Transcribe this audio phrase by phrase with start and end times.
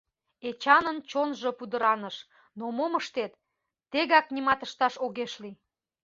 [0.47, 2.17] Эчанын чонжо пудыраныш,
[2.57, 3.31] но мом ыштет,
[3.91, 5.55] тегак нимат ышташ огеш лий.